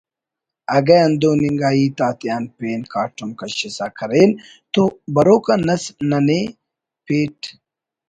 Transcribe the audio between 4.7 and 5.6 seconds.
تو بروک آ